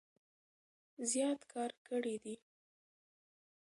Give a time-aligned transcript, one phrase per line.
[1.11, 2.35] زيات کار کړي دی